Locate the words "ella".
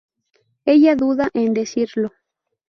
0.65-0.95